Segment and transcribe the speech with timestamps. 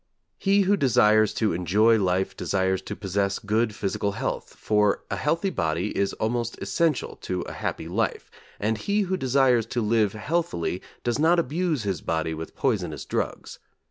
[0.39, 5.51] He who desires to enjoy life desires to possess good physical health, for a healthy
[5.51, 10.81] body is almost essential to a happy life; and he who desires to live healthily
[11.03, 13.59] does not abuse his body with poisonous drugs.